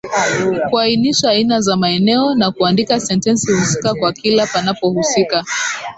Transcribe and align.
Kuainisha 0.69 1.29
aina 1.29 1.61
za 1.61 1.75
maneno 1.77 2.35
na 2.35 2.51
kuandika 2.51 2.99
sentensi 2.99 3.51
husika 3.51 3.95
kwa 3.95 4.13
kila 4.13 4.47
panapohusika. 4.47 5.45